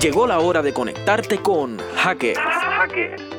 [0.00, 2.38] Llegó la hora de conectarte con hackers,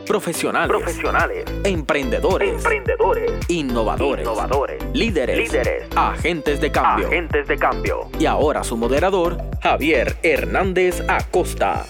[0.08, 7.08] profesionales, profesionales, emprendedores, emprendedores, innovadores, innovadores, líderes, líderes, agentes de cambio.
[7.08, 8.10] agentes de cambio.
[8.20, 11.86] Y ahora su moderador, Javier Hernández Acosta.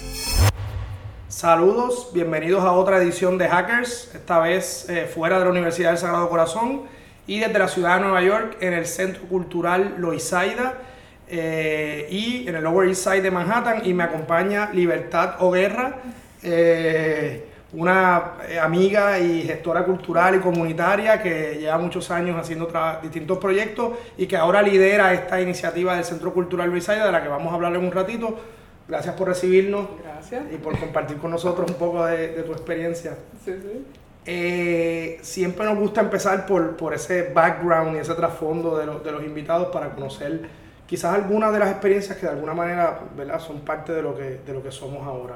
[1.29, 5.99] Saludos, bienvenidos a otra edición de Hackers, esta vez eh, fuera de la Universidad del
[5.99, 6.83] Sagrado Corazón
[7.25, 10.81] y desde la ciudad de Nueva York en el Centro Cultural Loisaida
[11.29, 15.95] eh, y en el Lower East Side de Manhattan y me acompaña Libertad Oguerra,
[16.43, 23.37] eh, una eh, amiga y gestora cultural y comunitaria que lleva muchos años haciendo distintos
[23.39, 27.51] proyectos y que ahora lidera esta iniciativa del Centro Cultural Loisaida de la que vamos
[27.51, 28.39] a hablar en un ratito.
[28.87, 30.43] Gracias por recibirnos Gracias.
[30.53, 33.15] y por compartir con nosotros un poco de, de tu experiencia.
[33.43, 33.85] Sí, sí.
[34.25, 39.11] Eh, siempre nos gusta empezar por, por ese background y ese trasfondo de, los- de
[39.11, 40.41] los invitados para conocer
[40.87, 43.39] quizás algunas de las experiencias que de alguna manera ¿verdad?
[43.39, 45.35] son parte de lo, que, de lo que somos ahora.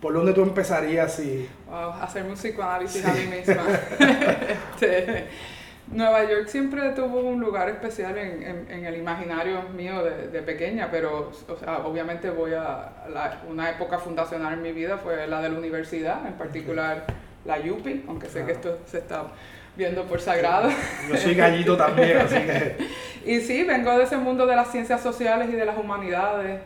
[0.00, 1.48] ¿Por dónde tú empezarías si...
[1.68, 3.62] Wow, hacerme un psicoanálisis a mí misma.
[4.80, 5.26] Este,
[5.88, 10.42] Nueva York siempre tuvo un lugar especial en, en- en el imaginario mío de, de
[10.42, 15.26] pequeña, pero o sea, obviamente voy a la- una época fundacional en mi vida fue
[15.26, 17.04] la de la universidad, en particular
[17.44, 19.24] la UPI, aunque sé que esto se está
[19.76, 20.70] viendo por sagrado.
[21.08, 22.76] Yo soy gallito también, así que...
[23.24, 26.60] Y sí, vengo de ese mundo de las ciencias sociales y de las humanidades.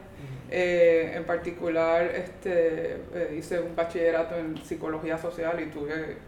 [0.50, 6.18] Eh, en particular, este, eh, hice un bachillerato en psicología social y tuve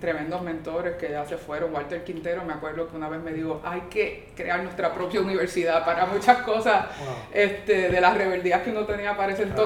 [0.00, 1.72] tremendos mentores que ya se fueron.
[1.74, 5.84] Walter Quintero, me acuerdo que una vez me dijo, hay que crear nuestra propia universidad
[5.84, 7.14] para muchas cosas Wow.
[7.32, 9.62] este, de las rebeldías que uno tenía para ese Claro.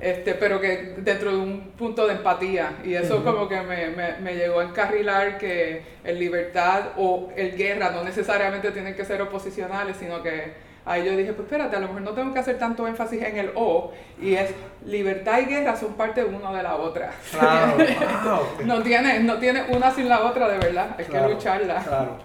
[0.00, 4.16] Este, pero que dentro de un punto de empatía y eso como que me, me,
[4.18, 9.20] me llegó a encarrilar que el libertad o el guerra no necesariamente tienen que ser
[9.20, 10.54] oposicionales, sino que
[10.86, 13.36] ahí yo dije, pues espérate, a lo mejor no tengo que hacer tanto énfasis en
[13.36, 14.50] el O y es
[14.86, 17.12] libertad y guerra son parte una de la otra.
[17.30, 17.76] Claro,
[18.24, 18.66] wow.
[18.66, 21.82] No tiene, no tiene una sin la otra de verdad, hay Claro, que lucharla.
[21.82, 22.18] Claro.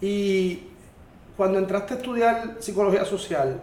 [0.00, 0.62] Y
[1.36, 3.60] cuando entraste a estudiar psicología social,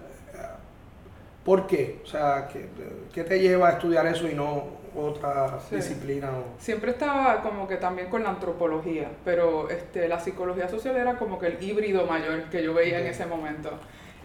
[1.45, 1.99] ¿por qué?
[2.03, 2.65] O sea, ¿qué,
[3.13, 5.75] qué te lleva a estudiar eso y no otra Sí.
[5.75, 6.29] disciplina?
[6.31, 11.15] o- Siempre estaba como que también con la antropología, pero este, la psicología social era
[11.17, 13.11] como que el híbrido mayor que yo veía en Ok.
[13.11, 13.71] ese momento.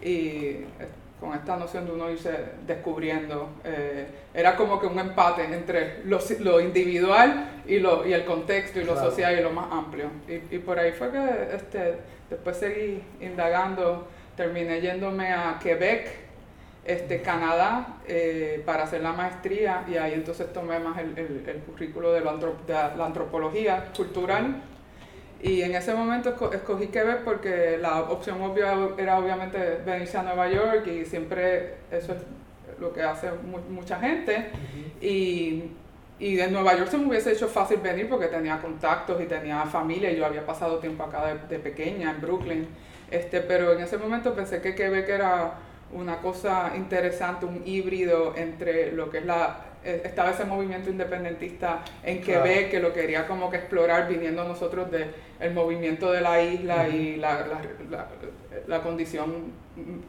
[0.01, 0.65] Y eh,
[1.19, 2.31] con esta noción de uno irse
[2.65, 8.23] descubriendo, eh, era como que un empate entre lo, lo individual y, lo, y el
[8.23, 9.09] contexto y lo Claro.
[9.11, 10.05] social y lo más amplio.
[10.29, 11.95] Y, y por ahí fue que este,
[12.29, 14.07] después seguí indagando,
[14.37, 16.28] terminé yéndome a Quebec,
[16.91, 21.57] este, Canadá eh, para hacer la maestría y ahí entonces tomé más el, el- el
[21.61, 24.63] currículo de, lo antro- de la antropología cultural.
[25.41, 30.23] Y en ese momento esco- escogí Quebec porque la opción obvia era obviamente venirse a
[30.23, 32.19] Nueva York y siempre eso es
[32.79, 34.47] lo que hace mu- mucha gente.
[35.01, 35.63] Y,
[36.19, 39.63] y de Nueva York se me hubiese hecho fácil venir porque tenía contactos y tenía
[39.65, 42.67] familia y yo había pasado tiempo acá de, de pequeña en Brooklyn.
[43.09, 45.53] Este, pero en ese momento pensé que Quebec era
[45.93, 49.65] una cosa interesante, un híbrido entre lo que es la...
[49.83, 52.43] eh, Estaba ese movimiento independentista en Claro.
[52.43, 55.07] Quebec que lo quería como que explorar viniendo nosotros del
[55.39, 58.07] el movimiento de la isla y la, la, la-
[58.67, 59.53] la condición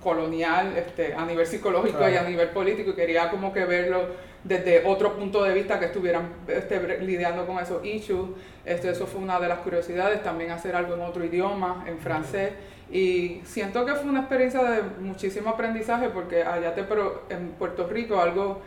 [0.02, 4.06] colonial este, a nivel psicológico y a nivel político y quería como que verlo
[4.42, 8.30] desde otro punto de vista que estuvieran este, lidiando con esos issues.
[8.64, 12.50] Este, eso fue una de las curiosidades, también hacer algo en otro idioma, en francés.
[12.90, 17.86] Y siento que fue una experiencia de muchísimo aprendizaje porque allá te pro- en Puerto
[17.86, 18.60] Rico algo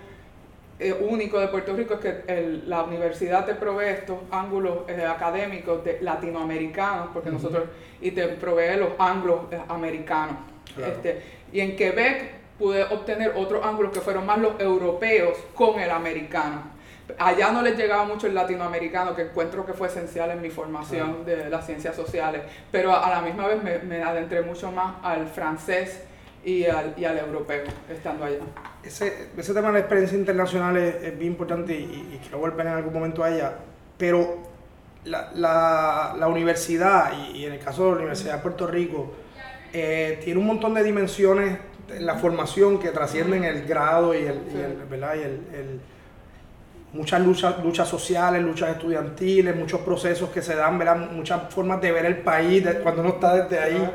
[0.79, 5.05] eh, único de Puerto Rico es que el- la universidad te provee estos ángulos eh,
[5.05, 7.65] académicos de latinoamericanos, porque nosotros,
[8.01, 10.37] y te provee los ángulos eh, americanos.
[10.75, 10.93] Claro.
[10.93, 11.21] Este,
[11.53, 16.63] y en Quebec pude obtener otros ángulos que fueron más los europeos con el americano.
[17.19, 21.25] Allá no les llegaba mucho el latinoamericano, que encuentro que fue esencial en mi formación
[21.25, 22.41] de las ciencias sociales,
[22.71, 26.01] pero a la misma vez me, me adentré mucho más al francés
[26.45, 28.39] y al, y al europeo estando allá.
[28.83, 32.73] Ese, ese tema de la experiencia internacional es, es bien importante y, quiero volver en
[32.73, 33.53] algún momento a ella,
[33.97, 34.39] pero
[35.05, 39.11] la, la- la universidad, y, y en el caso de la Universidad de Puerto Rico,
[39.73, 41.57] eh, tiene un montón de dimensiones
[41.89, 45.15] en la formación que trascienden el grado y el, y el- ¿verdad?
[45.15, 45.81] Y el- el-
[46.93, 50.95] muchas luchas, luchas sociales, luchas estudiantiles, muchos procesos que se dan, ¿verdad?
[51.11, 53.89] muchas formas de ver el país de- cuando uno está desde ahí.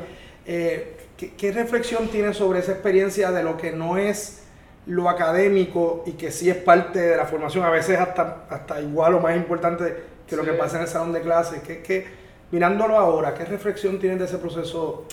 [0.47, 4.43] Eh, ¿qué, qué reflexión tienes sobre esa experiencia de lo que no es
[4.87, 9.15] lo académico y que sí es parte de la formación, a veces hasta, hasta igual
[9.15, 9.95] o más importante
[10.27, 10.51] que lo Sí.
[10.51, 11.61] que pasa en el salón de clases?
[11.63, 12.07] ¿Qué, qué,
[12.51, 15.05] mirándolo ahora, ¿qué reflexión tienes de ese proceso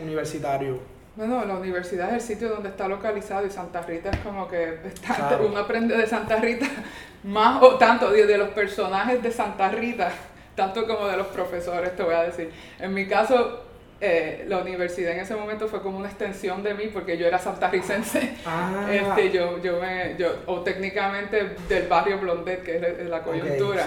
[0.00, 0.78] universitario?
[1.16, 4.80] Bueno, la universidad es el sitio donde está localizado y Santa Rita es como que
[5.40, 6.66] uno aprende de Santa Rita
[7.24, 10.12] más o tanto de, los personajes de Santa Rita,
[10.54, 12.52] tanto como de los profesores, te voy a decir.
[12.78, 13.65] En mi caso,
[13.98, 17.38] eh, la universidad en ese momento fue como una extensión de mí porque yo era
[17.38, 18.34] santarricense.
[18.48, 18.88] Ah.
[18.90, 23.86] Este, yo, yo me, yo, o técnicamente del barrio Blondet, que es la coyuntura.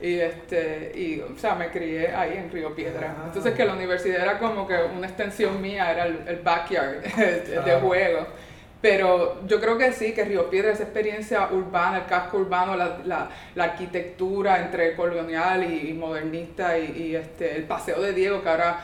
[0.00, 3.14] Y, este, y, o sea, me crié ahí en Río Piedra.
[3.18, 3.22] Ah.
[3.26, 7.02] Entonces que la universidad era como que una extensión mía, era el, backyard
[7.64, 8.26] de juego.
[8.80, 12.98] Pero yo creo que sí, que Río Piedra, esa experiencia urbana, el casco urbano, la,
[13.04, 18.48] la, la arquitectura entre colonial y, modernista y, y, este, el paseo de Diego, que
[18.48, 18.80] ahora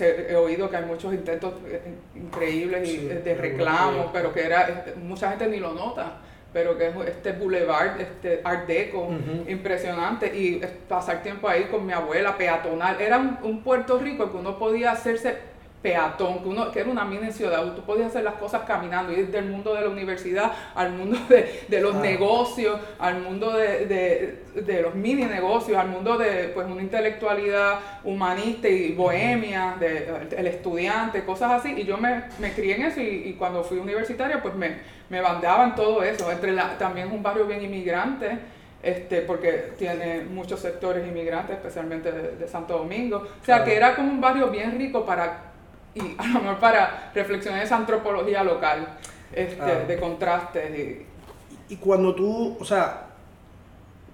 [0.00, 1.80] he oído que hay muchos intentos eh,
[2.14, 6.18] increíbles y, de reclamo, pero que era, este, mucha gente ni lo nota
[6.52, 9.08] pero que es este boulevard, este art deco,
[9.48, 14.36] impresionante, y pasar tiempo ahí con mi abuela, peatonal, era un, un Puerto Rico que
[14.36, 15.38] uno podía hacerse
[15.82, 19.30] peatón, que, uno, que era una mini ciudad, tú podías hacer las cosas caminando, ir
[19.30, 24.62] del mundo de la universidad al mundo de, de los negocios, al mundo de, de,
[24.62, 30.46] de, los mini negocios, al mundo de pues, una intelectualidad humanista y bohemia, de, el
[30.46, 34.54] estudiante, cosas así, y yo me, me crié en eso y, cuando fui universitaria pues
[34.54, 34.76] me,
[35.08, 38.38] me bandeaban todo eso, entre la, también es un barrio bien inmigrante,
[38.82, 43.28] este, porque tiene muchos sectores inmigrantes, especialmente de, de Santo Domingo.
[43.40, 45.51] O sea, que era como un barrio bien rico para
[45.94, 48.96] y a lo mejor para reflexionar esa antropología local
[49.32, 50.78] este, de contrastes.
[50.78, 53.06] Y, y cuando tú, o sea,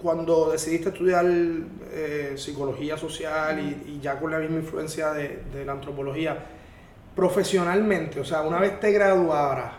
[0.00, 1.26] cuando decidiste estudiar
[1.92, 6.36] eh, psicología social y, y, ya con la misma influencia de, de, la antropología,
[7.16, 9.72] profesionalmente, o sea, una vez te graduaras,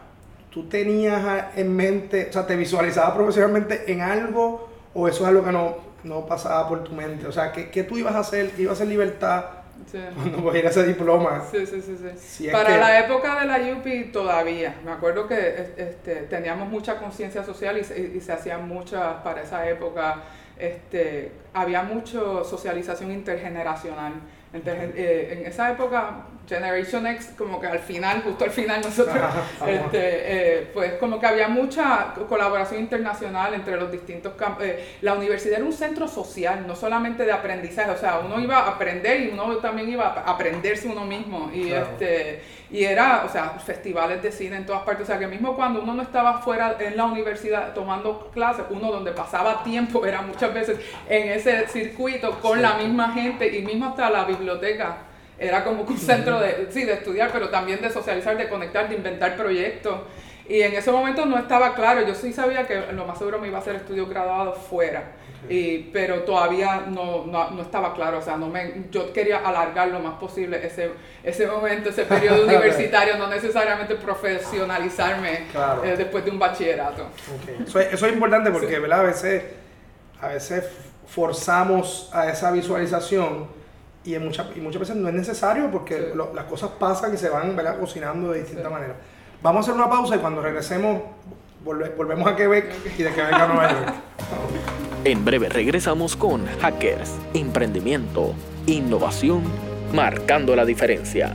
[0.50, 5.46] ¿tú tenías en mente, o sea, te visualizabas profesionalmente en algo o eso es algo
[5.46, 7.28] que no, no pasaba por tu mente?
[7.28, 8.52] O sea, ¿qué, ¿qué, tú ibas a hacer?
[8.58, 9.46] ¿Ibas a hacer libertad?
[10.16, 11.44] Cuando cogiera ese diploma.
[11.52, 11.96] Sí, sí, sí.
[12.18, 12.48] sí.
[12.52, 14.76] Para la época de la UPI todavía.
[14.84, 19.68] Me acuerdo que este, teníamos mucha conciencia social y, y, se hacían muchas para esa
[19.70, 20.24] época.
[20.58, 24.14] Este, había mucha socialización intergeneracional.
[24.54, 29.18] Eh, en esa época, Generation X, como que al final, justo al final, nosotros,
[29.68, 34.64] este, eh, pues como que había mucha colaboración internacional entre los distintos campos.
[34.66, 38.58] Eh, la universidad era un centro social, no solamente de aprendizaje, o sea, uno iba
[38.58, 41.52] a aprender y uno también iba a aprenderse uno mismo.
[41.54, 42.42] Y, este,
[42.72, 45.82] y era, o sea, festivales de cine en todas partes, o sea, que mismo cuando
[45.82, 50.52] uno no estaba fuera en la universidad tomando clases, uno donde pasaba tiempo era muchas
[50.54, 55.09] veces en ese circuito con la misma gente y mismo hasta la biblioteca
[55.40, 58.96] era como un centro de, sí, de estudiar, pero también de socializar, de conectar, de
[58.96, 60.02] inventar proyectos.
[60.48, 63.48] Y en ese momento no estaba claro, yo sí sabía que lo más seguro me
[63.48, 65.12] iba a hacer estudio graduado fuera,
[65.48, 69.90] y, pero todavía no, no, no, estaba claro, o sea, no me, yo quería alargar
[69.90, 70.90] lo más posible ese,
[71.24, 75.44] ese momento, ese periodo universitario, no necesariamente profesionalizarme
[75.84, 77.06] eh, después de un bachillerato.
[77.64, 79.02] Eso, eso, es importante porque, ¿verdad?
[79.02, 79.44] A veces,
[80.20, 80.66] a veces
[81.08, 83.59] forzamos a esa visualización
[84.10, 87.30] y, en muchas, y muchas veces no es necesario porque las cosas pasan y se
[87.30, 87.80] van ¿verdad?
[87.80, 88.96] cocinando de distintas maneras.
[89.42, 91.02] Vamos a hacer una pausa y cuando regresemos
[91.64, 93.94] volvemos a Quebec y de Quebec a Nueva York.
[95.06, 98.34] En breve regresamos con Hackers, Emprendimiento,
[98.66, 99.44] Innovación,
[99.94, 101.34] marcando la diferencia.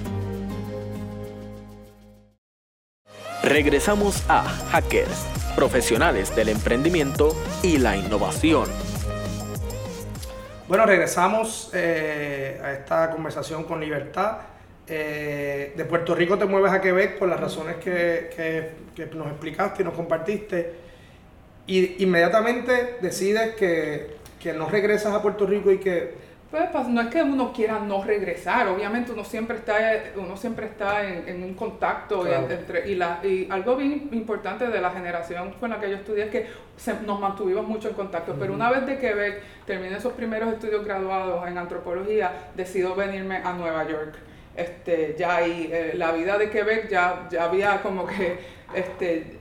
[3.42, 5.26] Regresamos a Hackers,
[5.56, 8.68] profesionales del emprendimiento y la innovación.
[10.74, 14.38] Bueno, regresamos eh, a esta conversación con libertad.
[14.88, 18.72] Eh, de Puerto Rico te mueves a Quebec por las razones que,
[19.14, 20.74] nos explicaste y nos compartiste.
[21.68, 26.14] Y inmediatamente decides que, que no regresas a Puerto Rico y que
[26.72, 29.76] pues, no es que uno quiera no regresar, obviamente uno siempre está,
[30.16, 34.90] uno siempre está en, un contacto entre, y, la, y algo bien importante de la
[34.90, 36.46] generación con la que yo estudié es que
[37.06, 41.46] nos mantuvimos mucho en contacto, pero una vez de Quebec terminé esos primeros estudios graduados
[41.46, 44.14] en antropología, decido venirme a Nueva York.
[44.56, 48.38] Este, ya ahí, eh, la vida de Quebec ya, ya había como que
[48.74, 49.38] este,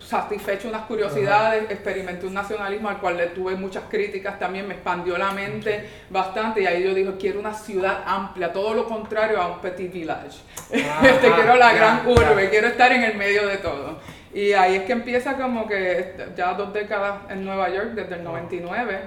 [0.00, 5.16] satisfecho unas curiosidades, experimenté un nacionalismo al cual le tuve muchas críticas, también me expandió
[5.16, 9.48] la mente bastante y ahí yo dije, quiero una ciudad amplia, todo lo contrario a
[9.48, 10.38] un petit village.
[10.70, 13.98] este, quiero la gran urbe, quiero estar en el medio de todo.
[14.32, 18.24] Y ahí es que empieza como que ya dos décadas en Nueva York, desde el
[18.24, 18.98] 99.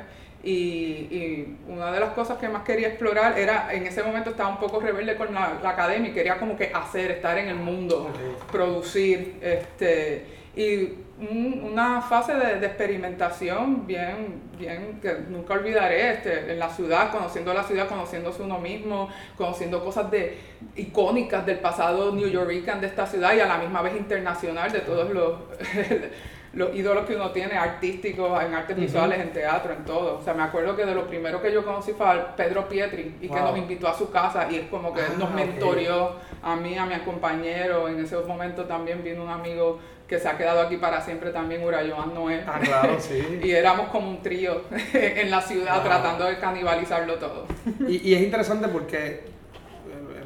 [0.44, 4.50] Y, y, una de las cosas que más quería explorar era, en ese momento estaba
[4.50, 8.12] un poco rebelde con la, academia y quería como que hacer, estar en el mundo,
[8.52, 16.70] producir, este, y una fase de, experimentación bien, bien que nunca olvidaré este, en la
[16.70, 20.38] ciudad, conociendo la ciudad, conociéndose uno mismo, conociendo cosas de,
[20.76, 24.80] icónicas del pasado New Yorker de esta ciudad y a la misma vez internacional de
[24.80, 25.34] todos los
[26.54, 30.20] los ídolos que uno tiene artísticos, en artes visuales, en teatro, en todo.
[30.20, 33.16] O sea, me acuerdo que de lo primero que yo conocí fue a Pedro Pietri
[33.22, 36.12] y que nos invitó a su casa y es como que ah, nos mentorió
[36.44, 37.88] a mí, a mi compañero.
[37.88, 41.64] En ese momento también vino un amigo que se ha quedado aquí para siempre también,
[41.64, 42.44] Urayoan Noé.
[42.46, 43.40] Ah, claro, sí.
[43.44, 47.46] y éramos como un trío en la ciudad tratando de canibalizarlo todo.
[47.88, 49.24] y, y, es interesante porque, eh,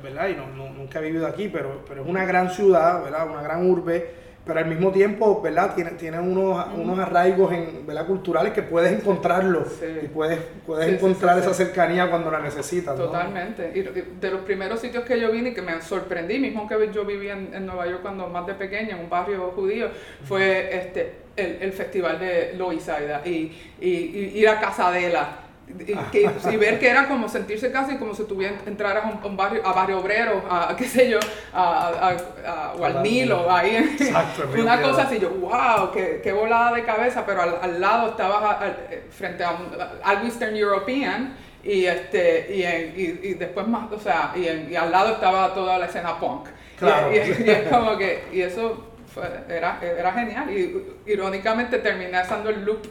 [0.04, 0.30] ¿verdad?
[0.30, 0.48] Y no,
[0.88, 3.30] nunca he vivido aquí, pero, pero es una gran ciudad, ¿verdad?
[3.30, 5.76] Una gran urbe pero al mismo tiempo, ¿verdad?
[5.76, 8.08] Tiene, tiene unos, unos arraigos en, ¿verdad?
[8.08, 9.66] culturales que puedes encontrarlo
[10.02, 12.96] y puedes, puedes encontrar esa cercanía cuando la necesitas.
[12.96, 13.72] Totalmente.
[13.76, 17.06] Y de los primeros sitios que yo vine y que me sorprendí, mismo que yo
[17.06, 19.90] viví en, en, Nueva York cuando más de pequeña, en un barrio judío,
[20.24, 23.52] fue este, el, el festival de Loisaida y,
[23.82, 28.56] y, y ir a Casadela y, ver que era como sentirse casi como si tuviera
[28.66, 31.20] entraras a un, barrio a barrio obrero a qué sé yo
[31.54, 33.76] a, a, o al Nilo ahí.
[33.76, 38.60] Exacto, una cosa así yo wow qué, qué, volada de cabeza pero al, lado estaba
[39.10, 39.68] frente a un,
[40.04, 45.54] al Western European y este y, y, después más o sea y, al lado estaba
[45.54, 46.48] toda la escena punk.
[46.80, 47.14] Claro.
[47.14, 48.86] y, es como que y eso
[49.50, 50.50] era era genial.
[50.50, 52.88] Y irónicamente terminé haciendo el loop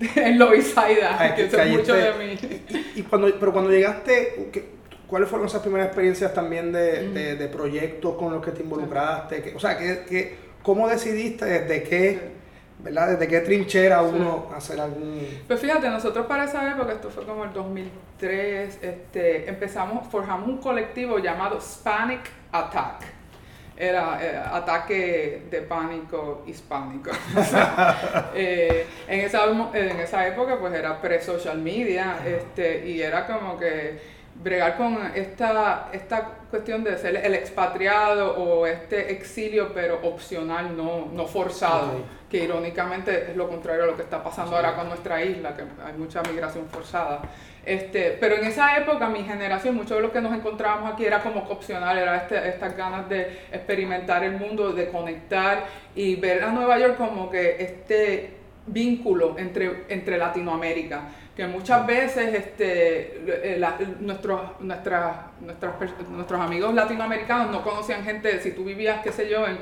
[0.16, 2.62] en Loisaida, que es mucho de mí.
[2.96, 4.50] Y, cuando, pero cuando llegaste,
[5.06, 9.52] ¿cuáles fueron esas primeras experiencias también de, de, proyectos con los que te involucraste?
[9.54, 12.40] o sea, que, ¿cómo decidiste desde qué...
[12.82, 13.10] ¿verdad?
[13.10, 15.20] ¿Desde qué trinchera uno hacer algún...?
[15.46, 20.56] Pues fíjate, nosotros para esa época, esto fue como el 2003, este, empezamos, forjamos un
[20.56, 23.19] colectivo llamado Hispanic Attack
[23.80, 27.10] era eh, ataque de pánico hispánico.
[28.34, 29.44] Eh, en, esa,
[29.74, 33.98] en esa época pues era pre-social media este, y era como que
[34.34, 41.08] bregar con esta, esta cuestión de ser el expatriado o este exilio pero opcional, no,
[41.12, 45.22] no forzado, que irónicamente es lo contrario a lo que está pasando ahora con nuestra
[45.22, 47.22] isla, que hay mucha migración forzada.
[47.64, 51.22] Este, pero en esa época, mi generación, mucho de lo que nos encontrábamos aquí era
[51.22, 56.50] como opcional, era este, estas ganas de experimentar el mundo, de conectar y ver a
[56.50, 58.30] Nueva York como que este
[58.66, 61.02] vínculo entre, entre Latinoamérica
[61.40, 63.66] que muchas veces este, eh,
[64.00, 69.58] nuestros, nuestras, nuestros amigos latinoamericanos no conocían gente, si tú vivías, qué sé yo, en,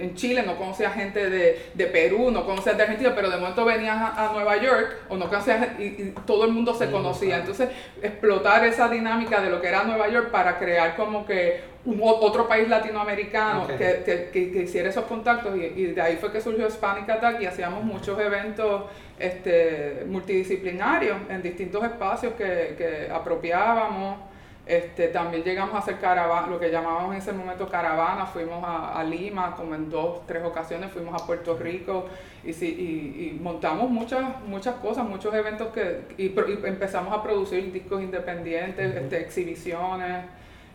[0.00, 3.64] en, Chile, no conocías gente de, de, Perú, no conocías de Argentina, pero de momento
[3.64, 7.38] venías a, Nueva York o no conocías y, todo el mundo se conocía.
[7.38, 7.68] Entonces,
[8.02, 12.48] explotar esa dinámica de lo que era Nueva York para crear como que un, otro
[12.48, 16.66] país latinoamericano que, que, que, hiciera esos contactos y, y, de ahí fue que surgió
[16.66, 18.84] Hispanic Attack y hacíamos muchos eventos
[19.18, 24.33] este, multidisciplinarios en distintos espacios que, que apropiábamos.
[24.66, 28.98] Este, también llegamos a hacer caravana, lo que llamábamos en ese momento caravana, fuimos a,
[28.98, 32.06] a, Lima como en dos, tres ocasiones, fuimos a Puerto Rico
[32.42, 36.34] y, y, y montamos muchas, muchas cosas, muchos eventos que y,
[36.66, 40.24] empezamos a producir discos independientes, este, exhibiciones,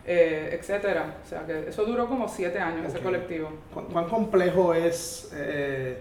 [0.06, 1.16] eh, etcétera.
[1.24, 3.50] O sea que eso duró como siete años, ese colectivo.
[3.92, 5.98] ¿Cuán, complejo es eh,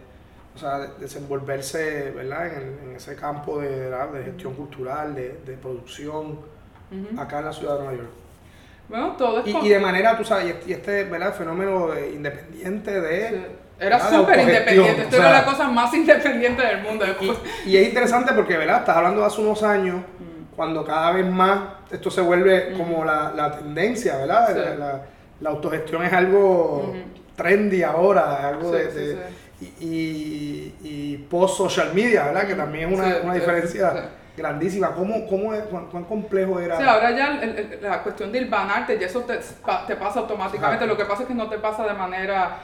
[0.55, 2.55] o sea, desenvolverse ¿verdad?
[2.55, 6.58] En, en, ese campo de, de gestión cultural, de, de producción,
[7.17, 8.09] acá en la ciudad de Nueva York.
[8.89, 11.33] Bueno, todo es y, y, de manera, tú sabes, y este ¿verdad?
[11.33, 13.69] fenómeno independiente de...
[13.79, 17.05] Era súper independiente, esto era la cosa más independiente del mundo.
[17.21, 18.79] Y, y, es interesante porque, ¿verdad?
[18.79, 20.03] Estás hablando de hace unos años,
[20.55, 21.59] cuando cada vez más
[21.91, 24.77] esto se vuelve como la, la, tendencia, ¿verdad?
[24.77, 25.01] La,
[25.39, 26.93] la, autogestión es algo
[27.37, 29.17] trendy ahora, algo de
[29.61, 32.47] y, y, post-social media, ¿verdad?
[32.47, 34.91] Que también es una, una diferencia grandísima.
[34.93, 36.77] ¿Cómo, cómo es, cuán, complejo era?
[36.77, 37.39] Sí, ahora ya
[37.81, 39.39] la cuestión de banarte y eso te,
[39.87, 40.87] te pasa automáticamente.
[40.87, 42.57] Lo que pasa es que no te pasa de manera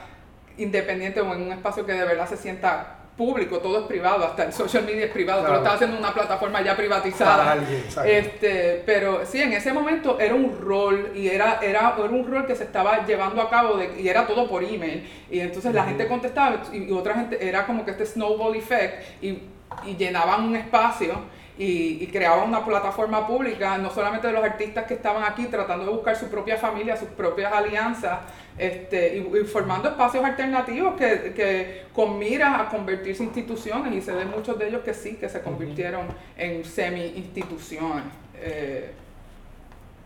[0.58, 4.44] independiente o en un espacio que de verdad se sienta público, todo es privado, hasta
[4.44, 7.56] el social media es privado, pero estás haciendo una plataforma ya privatizada.
[8.04, 12.46] este, pero sí, en ese momento era un rol y era, era, era un rol
[12.46, 15.08] que se estaba llevando a cabo de, y era todo por email.
[15.30, 19.42] Y entonces la gente contestaba y, otra gente era como que este snowball effect y,
[19.86, 21.14] y llenaban un espacio
[21.58, 25.84] y, y creaban una plataforma pública, no solamente de los artistas que estaban aquí tratando
[25.86, 28.20] de buscar su propia familia, sus propias alianzas,
[28.58, 34.12] este, y, formando espacios alternativos que, que, con miras a convertirse en instituciones y se
[34.12, 38.04] ven muchos de ellos que sí, que se convirtieron en semi-instituciones.
[38.38, 38.90] Eh.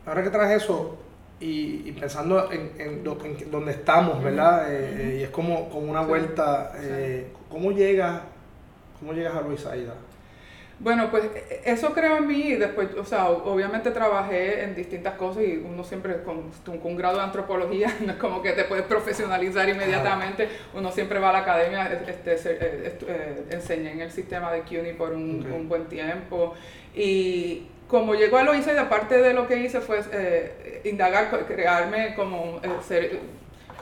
[0.07, 0.99] Ahora que traes eso,
[1.41, 3.05] y, pensando en, en,
[3.51, 4.67] donde estamos, ¿verdad?
[4.69, 6.73] Eh, y es como, como una vuelta.
[6.77, 8.21] Eh, ¿Cómo llegas
[8.99, 9.95] cómo llegas a Luis Aida?
[10.81, 14.75] Bueno, pues e, e, eso creo en mí y después, o sea, obviamente trabajé en
[14.75, 16.51] distintas cosas y uno siempre con,
[16.83, 21.31] un grado de antropología no es como que te puedes profesionalizar inmediatamente, uno siempre va
[21.31, 25.85] a la academia, este, eh, eh, enseñé en el sistema de CUNY por un, buen
[25.85, 26.55] tiempo.
[26.95, 32.15] Y como llegó a Luis Aida, parte de lo que hice fue eh, indagar, crearme
[32.15, 32.59] como
[32.89, 33.19] ser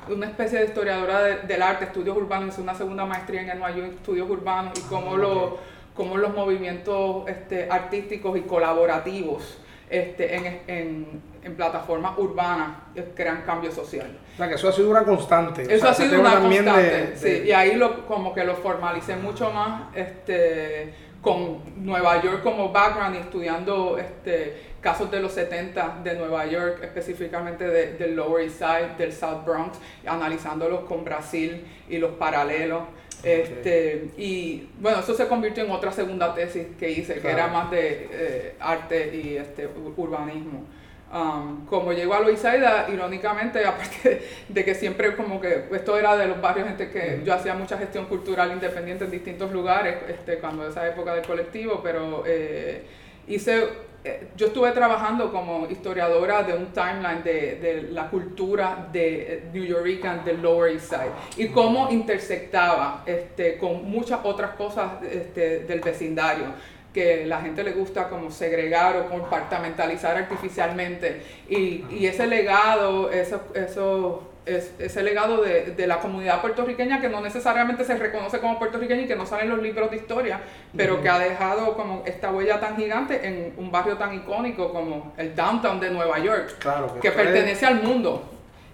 [0.09, 3.91] una especie de historiadora del arte, estudios urbanos, hice una segunda maestría en NYU en
[3.93, 9.59] estudios urbanos y cómo lo cómo los movimientos este, artísticos y colaborativos
[9.91, 12.69] este, en, en, en, plataformas urbanas
[13.17, 14.17] crean cambio social.
[14.35, 15.67] O sea, que eso ha sido una constante.
[15.69, 17.43] Eso ha sido una constante, sí.
[17.47, 23.17] Y ahí lo, como que lo formalicé mucho más este, con Nueva York como background
[23.17, 28.95] y estudiando este, casos de los 70 de Nueva York, específicamente del Lower East Side,
[28.99, 32.83] del South Bronx, analizándolos con Brasil y los paralelos.
[33.23, 37.71] Este, y bueno, eso se convirtió en otra segunda tesis que hice, que era más
[37.71, 40.65] de eh, arte y este, urbanismo.
[41.11, 46.27] Um, como llegó a Loisaida, irónicamente, aparte de, que siempre como que esto era de
[46.27, 50.69] los barrios gente que yo hacía mucha gestión cultural independiente en distintos lugares, este, cuando
[50.69, 52.83] esa época del colectivo, pero eh,
[53.27, 59.35] hice eh, yo estuve trabajando como historiadora de un timeline de, de, la cultura de
[59.35, 65.03] eh, New York del Lower East Side y cómo intersectaba este, con muchas otras cosas
[65.03, 66.47] este, del vecindario
[66.93, 71.23] que la gente le gusta como segregar o compartamentalizar artificialmente.
[71.49, 77.09] Y, y ese legado, eso, eso es, ese legado de, de, la comunidad puertorriqueña que
[77.09, 80.41] no necesariamente se reconoce como puertorriqueña y que no sale en los libros de historia,
[80.75, 85.13] pero que ha dejado como esta huella tan gigante en un barrio tan icónico como
[85.19, 86.57] el downtown de Nueva York,
[87.03, 88.25] que, pertenece al mundo.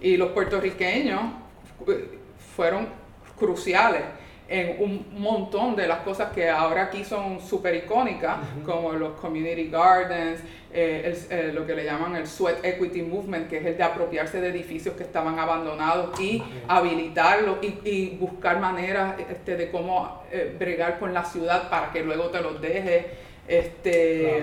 [0.01, 1.21] Y los puertorriqueños
[1.89, 2.19] eh,
[2.55, 2.87] fueron
[3.37, 4.03] cruciales
[4.49, 9.69] en un montón de las cosas que ahora aquí son súper icónicas, como los community
[9.71, 10.41] gardens,
[10.73, 14.41] eh, eh, lo que le llaman el sweat equity movement, que es el de apropiarse
[14.41, 20.55] de edificios que estaban abandonados y habilitarlos y, y, buscar maneras este, de cómo eh,
[20.59, 23.07] bregar con la ciudad para que luego te los deje.
[23.47, 24.43] Este,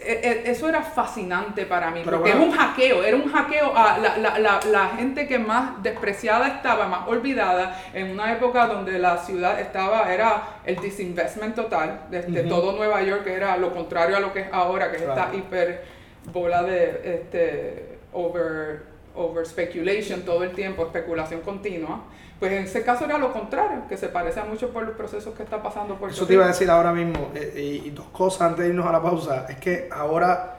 [0.00, 4.16] e, eso era fascinante para mí, porque es un hackeo, era un hackeo a la,
[4.18, 9.18] la, la, la, gente que más despreciada estaba, más olvidada, en una época donde la
[9.18, 14.32] ciudad estaba, era el disinvestment total, desde todo Nueva York era lo contrario a lo
[14.32, 15.84] que es ahora, que es esta hiper
[16.32, 18.82] bola de este, over,
[19.18, 22.04] over speculation todo el tiempo, especulación continua.
[22.38, 25.42] Pues en ese caso era lo contrario, que se parece mucho por los procesos que
[25.42, 28.64] está pasando por Eso te iba a decir ahora mismo, eh, y, dos cosas antes
[28.64, 30.58] de irnos a la pausa, es que ahora,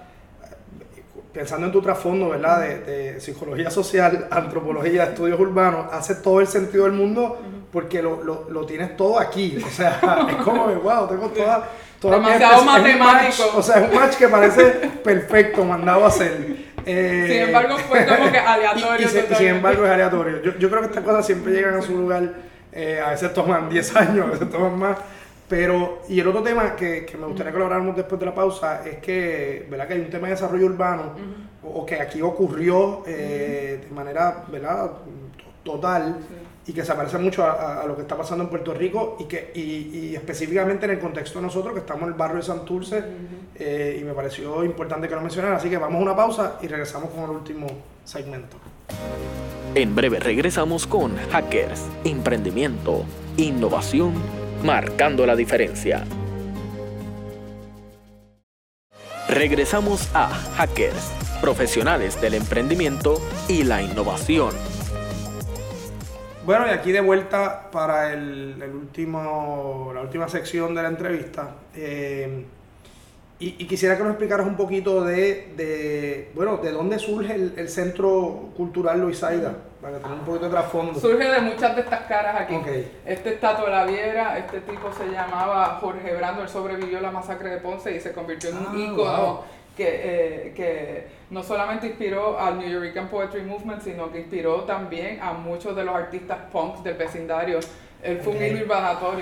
[1.31, 2.59] pensando en tu trasfondo, ¿verdad?
[2.59, 7.39] De, psicología social, antropología, estudios urbanos, hace todo el sentido del mundo
[7.71, 11.69] porque lo, lo, lo tienes todo aquí, o sea, es como, wow, tengo toda...
[12.01, 13.43] toda Demasiado matemático.
[13.55, 14.63] o sea, es un match que parece
[15.03, 16.68] perfecto, mandado a hacer.
[16.89, 19.07] Eh, sin embargo, fue como que aleatorio.
[19.07, 20.41] Y, sin embargo, es aleatorio.
[20.41, 22.33] Yo, yo, creo que estas cosas siempre llegan a su lugar.
[22.71, 24.97] Eh, a veces toman 10 años, a veces toman más.
[25.47, 28.35] Pero, y el otro tema que, que me gustaría que lo habláramos después de la
[28.35, 29.87] pausa es que, ¿verdad?
[29.87, 31.13] Que hay un tema de desarrollo urbano,
[31.63, 34.91] o, que aquí ocurrió eh, de manera, ¿verdad?
[35.63, 36.17] Total
[36.69, 39.51] y que se parece mucho a, lo que está pasando en Puerto Rico y que
[39.55, 43.03] y, específicamente en el contexto de nosotros que estamos en el barrio de Santurce
[43.55, 45.55] eh, y me pareció importante que lo mencionara.
[45.55, 47.65] Así que vamos a una pausa y regresamos con el último
[48.05, 48.57] segmento.
[49.73, 53.03] En breve regresamos con Hackers, Emprendimiento,
[53.37, 54.13] Innovación,
[54.63, 56.05] marcando la diferencia.
[59.27, 64.78] Regresamos a Hackers, profesionales del emprendimiento y la innovación.
[66.49, 71.57] Bueno, y aquí de vuelta para el, último, la última sección de la entrevista.
[71.75, 72.43] Eh,
[73.37, 78.99] y, quisiera que nos explicaras un poquito de, bueno, de dónde surge el, Centro Cultural
[78.99, 80.99] Loisaida, para tener un poquito de trasfondo.
[80.99, 82.55] Surge de muchas de estas caras aquí.
[83.05, 87.11] Este es Tato la Viera, este tipo se llamaba Jorge Brando, él sobrevivió a la
[87.11, 89.43] masacre de Ponce y se convirtió en un ah, ícono
[89.79, 95.19] que, eh, que no solamente inspiró al New York Poetry Movement, sino que inspiró también
[95.21, 97.59] a muchos de los artistas punks del vecindario.
[98.03, 98.65] Él fue un hilo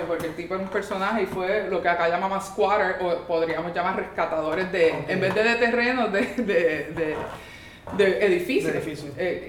[0.06, 3.72] porque el tipo era un personaje y fue lo que acá llamamos squatter o podríamos
[3.72, 7.16] llamar rescatadores de, en vez de de terrenos, de, de, de
[7.98, 8.72] edificios.
[8.72, 9.12] De edificios.
[9.16, 9.46] Eh,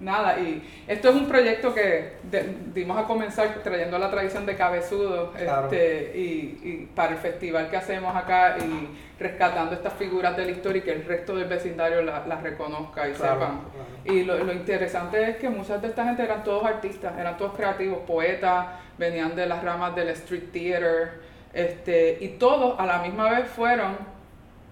[0.00, 4.44] y nada, y esto es un proyecto que de- dimos a comenzar trayendo la tradición
[4.44, 5.64] de cabezudo Claro.
[5.66, 8.88] este, y, y para el festival que hacemos acá y
[9.22, 13.08] rescatando estas figuras de la historia y que el resto del vecindario la- las reconozca
[13.08, 13.60] y Claro, sepan.
[13.72, 14.16] claro.
[14.18, 17.54] Y lo, lo interesante es que muchas de esta gente eran todos artistas, eran todos
[17.54, 18.66] creativos, poetas,
[18.98, 21.12] venían de las ramas del street theater,
[21.54, 23.96] este, y todos a la misma vez fueron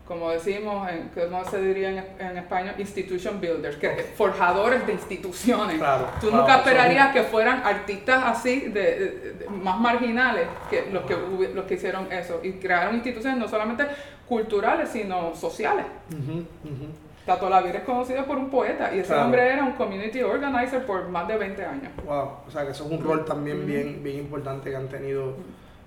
[0.07, 2.75] como decimos, en, ¿cómo se diría en, en español?
[2.79, 5.79] Institution builders, que, forjadores de instituciones.
[5.79, 10.89] Claro, Tú claro, nunca esperarías que fueran artistas así, de, de- de- más marginales, que
[10.93, 11.17] los, que
[11.55, 12.41] los que hicieron eso.
[12.43, 13.87] Y crearon instituciones no solamente
[14.29, 15.87] culturales, sino sociales.
[16.11, 16.87] Ujú, ujú.
[17.25, 19.27] Tato Lavir es conocido por un poeta y ese Claro.
[19.27, 21.93] hombre era un community organizer por más de 20 años.
[22.05, 25.35] Wow, o sea que eso es un rol también bien, bien importante que han tenido.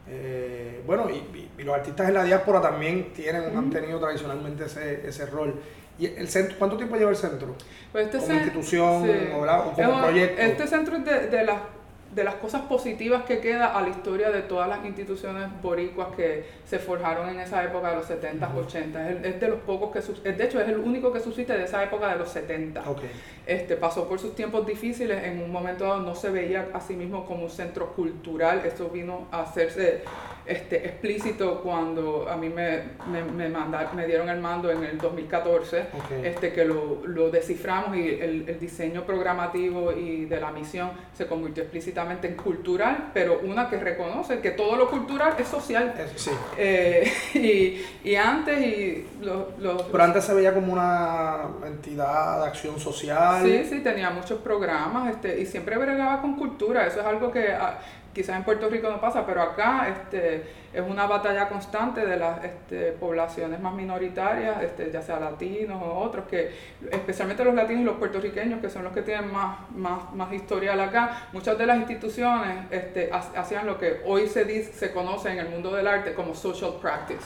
[0.07, 5.25] Eh, bueno, y, los artistas en la diáspora también tienen, han tenido tradicionalmente ese, ese
[5.25, 5.55] rol.
[5.97, 7.55] ¿Y el centro, cuánto tiempo lleva el centro?
[7.91, 10.41] Pues este Como institución, o, como Es proyecto.
[10.41, 11.57] Este centro es de, de las,
[12.13, 16.45] de las cosas positivas que queda a la historia de todas las instituciones boricuas que
[16.65, 19.09] se forjaron en esa época de los 70s, 80s.
[19.09, 21.53] Es, el- es de los pocos que, es- de hecho, es el único que subsiste
[21.53, 22.89] de esa época de los 70.
[22.89, 23.01] Ok,
[23.45, 26.95] Este, pasó por sus tiempos difíciles, en un momento dado no se veía a sí
[26.95, 30.01] mismo como un centro cultural, esto vino a hacerse
[30.47, 32.81] este, explícito cuando a mí me,
[33.11, 36.11] me, me, manda- me dieron el mando en el 2014, ok.
[36.23, 41.25] este, que lo, lo desciframos y el, el diseño programativo y de la misión se
[41.27, 45.93] convirtió explícitamente en cultural, pero una que reconoce que todo lo cultural es social.
[45.97, 46.31] Eso sí.
[46.57, 47.11] Eh,
[48.03, 52.79] y, y antes, y los, los, Pero antes se veía como una entidad de acción
[52.79, 53.34] social.
[53.43, 56.85] Sí, sí, tenía muchos programas este, y siempre bregaba con cultura.
[56.87, 57.79] Eso es algo que ah,
[58.13, 60.43] quizás en Puerto Rico no pasa, pero acá este,
[60.73, 65.93] es una batalla constante de las este, poblaciones más minoritarias, este, ya sea latinos o
[65.99, 66.51] otros, que
[66.91, 70.79] especialmente los latinos y los puertorriqueños, que son los que tienen más, más, más historial
[70.79, 75.31] acá, muchas de las instituciones este, ha- hacían lo que hoy se, dice, se conoce
[75.31, 77.25] en el mundo del arte como social practice.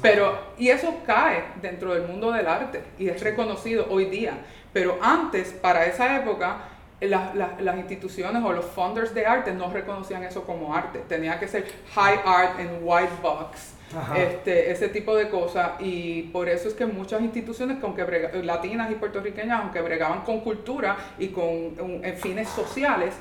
[0.00, 4.34] Pero, y eso cae dentro del mundo del arte y es reconocido hoy día.
[4.72, 6.58] Pero antes, para esa época,
[7.00, 11.00] las, las- las instituciones o los funders de arte no reconocían eso como arte.
[11.08, 13.74] Tenía que ser high art en white box.
[13.96, 14.16] Ajá.
[14.16, 18.32] Este, ese tipo de cosas y por eso es que muchas instituciones que aunque brega-
[18.44, 23.14] latinas y puertorriqueñas aunque bregaban con cultura y con un- en fines sociales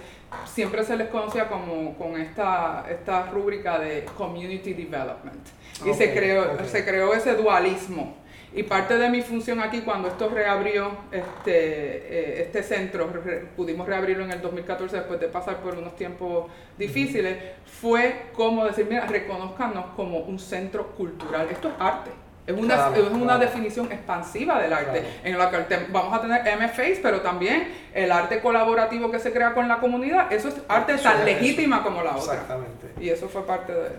[0.45, 5.39] siempre se les conocía como con esta, esta rúbrica de community development
[5.87, 8.15] y se creó se creó ese dualismo
[8.53, 13.87] y parte de mi función aquí cuando esto reabrió este eh, este centro re- pudimos
[13.87, 17.37] reabrirlo en el 2014 después de pasar por unos tiempos difíciles
[17.79, 22.11] fue como decir mira reconozcanos como un centro cultural esto es arte
[22.47, 23.39] es una, Claro, es una claro.
[23.41, 25.07] definición expansiva del arte, Claro.
[25.23, 29.53] en la que vamos a tener MFAs, pero también el arte colaborativo que se crea
[29.53, 32.33] con la comunidad, eso es arte Eso tan es- legítima como la otra.
[32.33, 32.87] Exactamente.
[32.99, 33.89] Y eso fue parte de...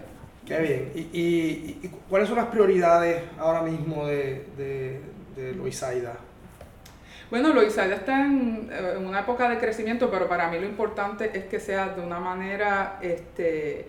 [0.50, 0.92] Qué bien.
[0.96, 5.00] ¿Y, y, y cuáles son las prioridades ahora mismo de, de,
[5.36, 6.14] de Loisaida?
[7.30, 11.30] Bueno, Loisaida está en, eh, en una época de crecimiento, pero para mí lo importante
[11.38, 13.86] es que sea de una manera este,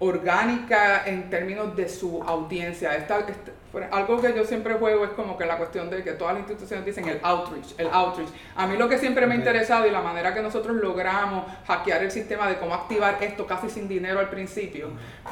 [0.00, 2.94] orgánica en términos de su audiencia.
[2.94, 3.52] Esta- esta-
[3.90, 6.84] algo que yo siempre juego es como que la cuestión de que todas las instituciones
[6.84, 8.28] dicen el outreach, el outreach.
[8.56, 12.02] A mí lo que siempre me ha interesado y la manera que nosotros logramos hackear
[12.02, 14.88] el sistema de cómo activar esto casi sin dinero al principio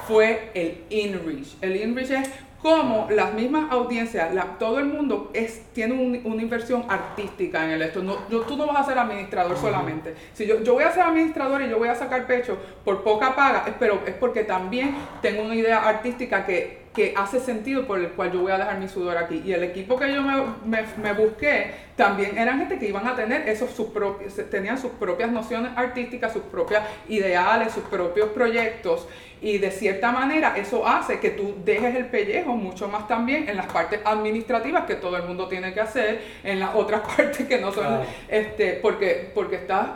[0.07, 1.57] fue el inreach.
[1.61, 2.31] El inreach es
[2.63, 7.71] como las mismas audiencias, la- todo el mundo es, tiene un- una inversión artística en
[7.71, 8.03] el esto.
[8.03, 10.15] No, yo- tú no vas a ser administrador solamente.
[10.35, 13.35] Si yo, yo voy a ser administrador y yo voy a sacar pecho por poca
[13.35, 18.09] paga, pero es porque también tengo una idea artística que, que hace sentido por el
[18.11, 19.43] cual yo voy a dejar mi sudor aquí.
[19.45, 23.15] Y el equipo que yo me, me- me busqué también eran gente que iban a
[23.15, 29.07] tener esos sus propios, tenían sus propias nociones artísticas, sus propios ideales, sus propios proyectos.
[29.43, 33.57] Y de cierta manera eso hace que tú dejes el pellejo mucho más también en
[33.57, 37.59] las partes administrativas que todo el mundo tiene que hacer, en las otras partes que
[37.59, 39.87] no son, este, porque, porque estás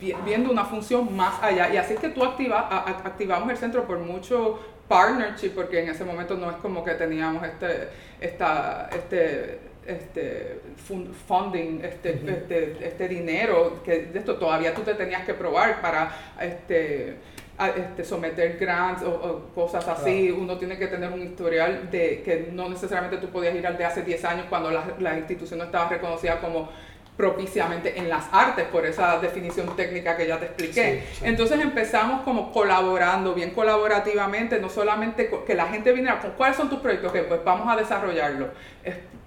[0.00, 1.68] vi- viendo una función más allá.
[1.74, 5.88] Y así es que tú activa, a- activamos el centro por mucho partnership, porque en
[5.88, 7.88] ese momento no es como que teníamos este,
[8.20, 14.94] esta, este, este fun- funding, este, este, este dinero, que de esto todavía tú te
[14.94, 17.16] tenías que probar para este,
[17.58, 20.30] a- este, someter grants o, o cosas así.
[20.30, 23.84] Uno tiene que tener un historial de que no necesariamente tú podías ir al de
[23.84, 26.68] hace 10 años cuando la, la institución no estaba reconocida como
[27.16, 31.04] propiciamente en las artes por esa definición técnica que ya te expliqué.
[31.08, 31.24] Sí, sí.
[31.26, 36.68] Entonces empezamos como colaborando, bien colaborativamente, no solamente que la gente viniera con cuáles son
[36.68, 38.48] tus proyectos, que pues vamos a desarrollarlo.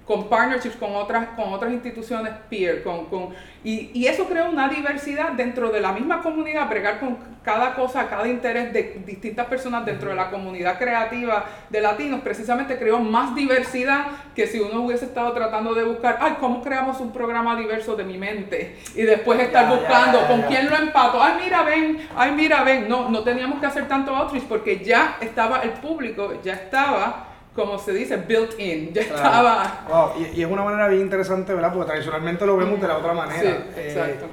[0.07, 4.69] Con partnerships con otras, con otras instituciones peer, con, con, y, y, eso crea una
[4.69, 7.17] diversidad dentro de la misma comunidad, bregar con
[7.47, 12.77] cada cosa, cada interés de distintas personas dentro de la comunidad creativa de latinos, precisamente
[12.77, 17.13] creó más diversidad que si uno hubiese estado tratando de buscar, ay, ¿cómo creamos un
[17.13, 18.77] programa diverso de mi mente?
[18.95, 23.09] Y después estar buscando con quién lo empato, ay, mira, ven, ay, mira, ven, no,
[23.09, 27.26] no teníamos que hacer tanto outreach porque ya estaba el público, ya estaba
[27.57, 29.83] como se dice, built in, ya estaba.
[29.89, 30.23] Wow.
[30.35, 31.73] Y, es una manera bien interesante, ¿verdad?
[31.73, 33.41] Porque tradicionalmente lo vemos de la otra manera.
[33.41, 34.27] Sí, eh, exacto.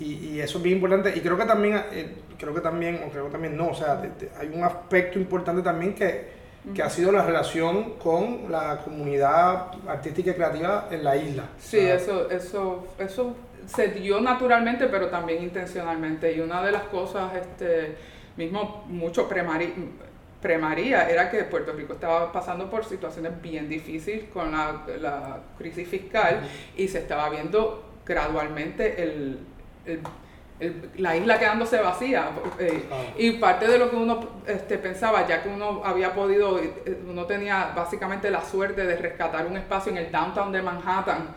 [0.00, 1.12] y, eso es bien importante.
[1.14, 4.00] Y creo que también, eh, creo que también, o creo que también no, o sea,
[4.40, 6.30] hay un aspecto importante también que,
[6.74, 11.44] que ha sido la relación con la comunidad artística y creativa en la isla.
[11.58, 16.32] Sí, eso, eso, eso se dio naturalmente, pero también intencionalmente.
[16.32, 17.96] Y una de las cosas, este,
[18.38, 19.74] mismo mucho premari
[20.42, 26.40] premaría era que Puerto Rico estaba pasando por situaciones bien difíciles con la, crisis fiscal
[26.76, 29.38] y se estaba viendo gradualmente el,
[30.98, 32.30] la isla quedándose vacía.
[32.58, 32.84] Eh,
[33.18, 37.24] y parte de lo que uno este, pensaba, ya que uno había podido, eh, uno
[37.24, 41.28] tenía básicamente la suerte de rescatar un espacio en el downtown de Manhattan,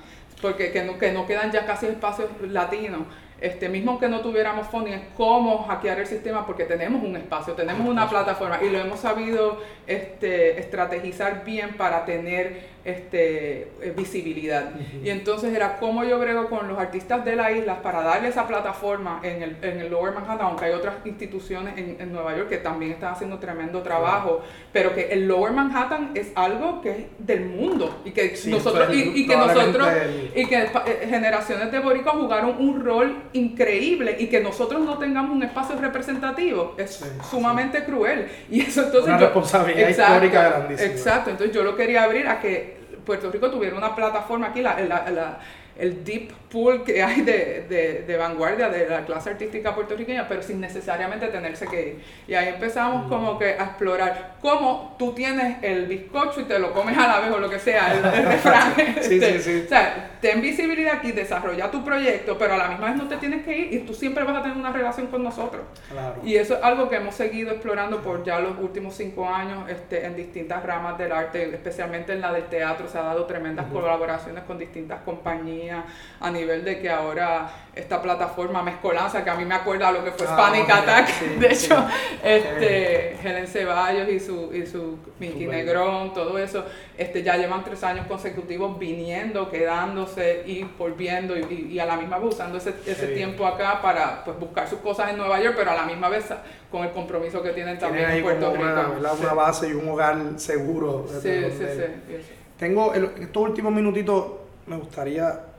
[0.42, 3.04] porque que no, que no quedan ya casi espacios latinos
[3.42, 7.54] este, mismo que no tuviéramos funding, es cómo hackear el sistema porque tenemos un espacio,
[7.54, 14.70] tenemos una plataforma y lo hemos sabido este, estrategizar bien para tener este, eh, visibilidad.
[15.04, 18.48] Y entonces era cómo yo brego con los artistas de la isla para darle esa
[18.48, 22.48] plataforma en el, en el Lower Manhattan, aunque hay otras instituciones en, en, Nueva York
[22.48, 26.98] que también están haciendo tremendo trabajo, pero que el Lower Manhattan es algo que es
[27.18, 29.88] del mundo y que nosotros, y, que nosotros,
[30.36, 35.36] y que eh, generaciones de boricos jugaron un rol increíble y que nosotros no tengamos
[35.36, 38.28] un espacio representativo es sumamente cruel.
[38.50, 39.08] Y eso entonces...
[39.08, 40.92] Una responsabilidad histórica grandísima.
[40.92, 42.75] Exacto, entonces yo lo quería abrir a que
[43.06, 45.40] Puerto Rico tuviera una plataforma aquí, la, la,
[45.78, 50.42] el deep pool que hay de, de, de, vanguardia de la clase artística puertorriqueña, pero
[50.42, 52.04] sin necesariamente tenerse que ir.
[52.28, 56.72] Y ahí empezamos como que a explorar cómo tú tienes el bizcocho y te lo
[56.72, 58.74] comes a la vez o lo que sea, el, refrán.
[59.02, 59.64] sí, sí, sí.
[59.66, 63.18] O sea, ten visibilidad aquí, desarrolla tu proyecto, pero a la misma vez no te
[63.18, 65.64] tienes que ir y tú siempre vas a tener una relación con nosotros.
[65.92, 66.22] Claro.
[66.24, 70.06] Y eso es algo que hemos seguido explorando por ya los últimos cinco años este,
[70.06, 74.46] en distintas ramas del arte, especialmente en la del teatro, se ha dado tremendas colaboraciones
[74.46, 79.56] con distintas compañías a nivel de que ahora esta plataforma mezcolanza, que a mí me
[79.56, 81.86] acuerda lo que fue ah, Panic Attack, de hecho,
[82.24, 86.64] este, Helen Ceballos y su, y su Mickey Negrón, todo eso,
[86.98, 92.18] este, ya llevan tres años consecutivos viniendo, quedándose y volviendo y, y, a la misma
[92.18, 95.72] vez usando ese, ese tiempo acá para pues, buscar sus cosas en Nueva York, pero
[95.72, 96.26] a la misma vez
[96.72, 98.64] con el compromiso que tienen también en Puerto Rico.
[98.64, 101.06] Una, una, base y un hogar seguro.
[101.22, 102.34] Sí, sí, sí.
[102.58, 104.28] Tengo el, estos últimos minutitos,
[104.66, 105.55] me gustaría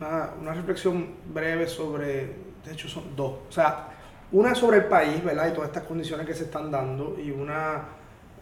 [0.00, 2.34] una, una, reflexión breve sobre,
[2.64, 3.88] de hecho son dos, o sea,
[4.30, 5.48] una sobre el país, ¿verdad?
[5.48, 7.84] Y todas estas condiciones que se están dando y una,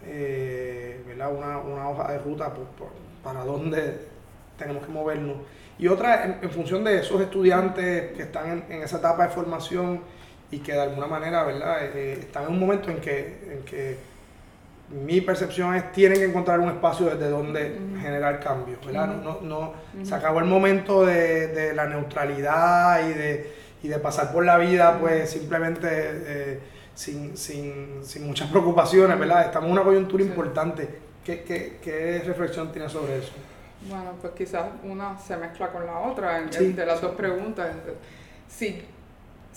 [0.05, 1.33] eh, ¿verdad?
[1.33, 2.53] Una, una, hoja de ruta
[3.23, 4.07] para dónde
[4.57, 5.37] tenemos que movernos.
[5.79, 10.01] Y otra en, función de esos estudiantes que están en, esa etapa de formación
[10.51, 11.77] y que de alguna manera, ¿verdad?
[11.95, 13.97] Eh, están en un momento en que, en que
[14.89, 19.21] mi percepción es tienen que encontrar un espacio desde donde generar cambios, ¿verdad?
[19.21, 19.73] no, no,
[20.03, 24.57] Se acabó el momento de, de la neutralidad y de, y de, pasar por la
[24.57, 26.59] vida pues simplemente eh,
[26.95, 29.45] sin, sin, sin, muchas preocupaciones, ¿verdad?
[29.45, 30.87] Estamos en una coyuntura importante.
[31.23, 33.33] ¿Qué, ¿Qué, qué, reflexión tienes sobre eso?
[33.89, 37.67] Bueno, pues quizás una se mezcla con la otra en, de las dos preguntas.
[38.47, 38.81] Sí,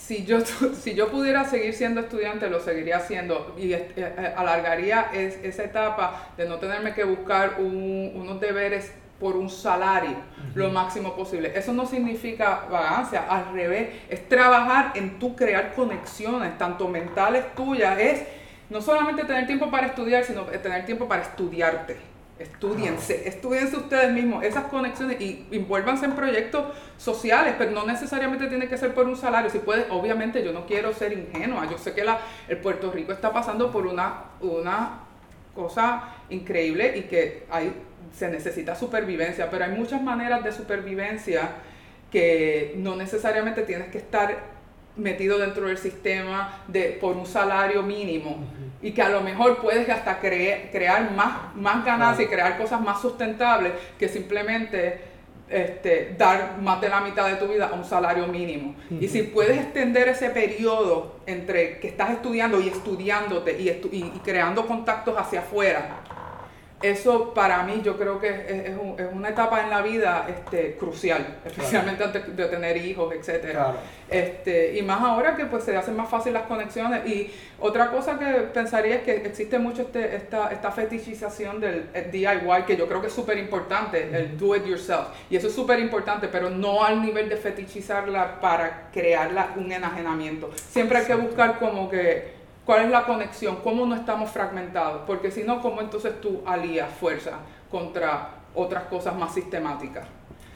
[0.01, 0.41] si yo,
[0.81, 6.31] si yo pudiera seguir siendo estudiante, lo seguiría haciendo y eh, eh, alargaría esa etapa
[6.37, 10.17] de no tenerme que buscar unos deberes por un salario
[10.55, 11.53] lo máximo posible.
[11.55, 17.99] Eso no significa vagancia, al revés, es trabajar en tu crear conexiones, tanto mentales tuyas,
[17.99, 18.23] es
[18.71, 21.99] no solamente tener tiempo para estudiar, sino tener tiempo para estudiarte.
[22.41, 28.67] Estudiense, estudiense ustedes mismos esas conexiones y envuélvanse en proyectos sociales, pero no necesariamente tiene
[28.67, 29.51] que ser por un salario.
[29.51, 33.13] Si puedes, obviamente yo no quiero ser ingenua, yo sé que la, el Puerto Rico
[33.13, 35.01] está pasando por una, una
[35.55, 37.75] cosa increíble y que hay,
[38.17, 41.51] se necesita supervivencia, pero hay muchas maneras de supervivencia
[42.11, 44.39] que no necesariamente tienes que estar
[44.97, 48.39] metido dentro del sistema de, por un salario mínimo
[48.83, 53.01] y que a lo mejor puedes hasta crear más, más ganancias y crear cosas más
[53.01, 55.11] sustentables que simplemente
[55.51, 58.75] este, dar más de la mitad de tu vida a un salario mínimo.
[59.01, 64.67] Y si puedes extender ese periodo entre que estás estudiando y estudiándote y, y creando
[64.67, 66.03] contactos hacia afuera,
[66.83, 72.05] eso para mí yo creo que es, una etapa en la vida este, crucial, especialmente
[72.05, 73.59] antes de tener hijos, etc.
[74.09, 77.07] Este, y más ahora que pues se hacen más fácil las conexiones.
[77.07, 82.65] Y otra cosa que pensaría es que existe mucho este, esta, esta fetichización del DIY,
[82.67, 85.09] que yo creo que es súper importante, el do it yourself.
[85.29, 90.51] Y eso es súper importante, pero no al nivel de fetichizarla para crearla un enajenamiento.
[90.71, 92.40] Siempre hay que buscar como que
[92.71, 93.57] ¿Cuál es la conexión?
[93.65, 95.03] ¿Cómo no estamos fragmentados?
[95.05, 97.33] Porque si no, ¿cómo entonces tú alías fuerza
[97.69, 100.07] contra otras cosas más sistemáticas?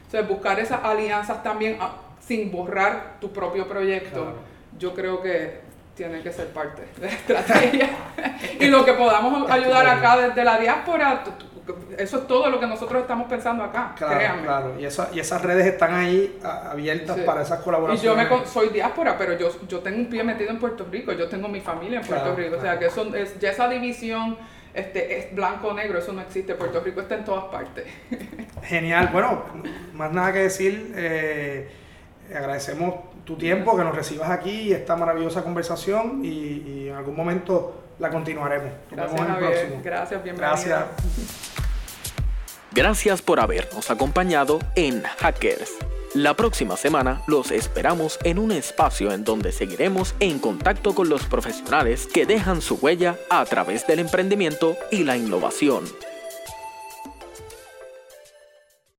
[0.05, 4.33] Entonces, buscar esas alianzas también ah, sin borrar tu propio proyecto,
[4.79, 5.63] yo creo que
[5.97, 7.91] tiene que ser parte de la estrategia.
[8.61, 11.25] y lo que podamos ayudar acá desde la diáspora,
[11.97, 13.95] eso es todo lo que nosotros estamos pensando acá.
[13.97, 14.75] Claro, claro.
[14.79, 18.03] Y, esa, y esas redes están ahí abiertas para esas colaboraciones.
[18.03, 21.13] Y yo me, soy diáspora, pero yo, yo tengo un pie metido en Puerto Rico,
[21.13, 22.57] yo tengo mi familia en Puerto Rico.
[22.57, 24.37] O sea, que eso es, ya esa división
[24.75, 26.55] este, es blanco o negro, eso no existe.
[26.55, 27.87] Puerto Rico está en todas partes.
[28.65, 29.09] Genial.
[29.13, 29.45] Bueno,
[29.95, 30.93] más nada que decir.
[30.97, 31.69] Eh,
[32.35, 37.17] agradecemos tu tiempo, que nos recibas aquí y esta maravillosa conversación y, y en algún
[37.17, 38.71] momento la continuaremos.
[38.91, 39.81] Nos vemos en el próximo.
[39.83, 40.51] Gracias, bienvenido.
[40.51, 40.85] Gracias.
[42.73, 45.71] Gracias por habernos acompañado en Hackers.
[46.15, 51.27] La próxima semana los esperamos en un espacio en donde seguiremos en contacto con los
[51.27, 55.85] profesionales que dejan su huella a través del emprendimiento y la innovación.